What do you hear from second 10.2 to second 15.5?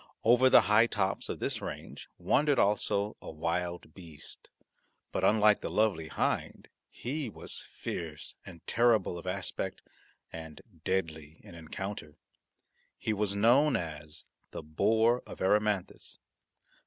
and deadly in encounter. He was known as the boar of